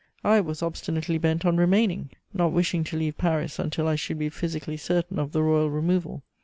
[0.23, 4.29] I was obstinately bent on remaining, not wishing to leave Paris until I should be
[4.29, 6.23] physically certain of the royal removal.